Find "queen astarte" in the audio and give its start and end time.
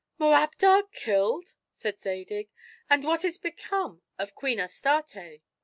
4.33-5.41